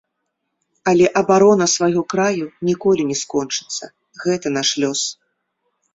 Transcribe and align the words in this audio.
Але 0.91 1.05
абарона 1.21 1.67
свайго 1.75 2.01
краю 2.15 2.45
ніколі 2.69 3.01
не 3.11 3.17
скончыцца, 3.23 3.85
гэта 4.25 4.47
наш 4.61 4.69
лёс. 4.87 5.01